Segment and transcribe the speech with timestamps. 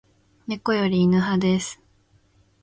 [0.47, 1.79] 猫より犬派です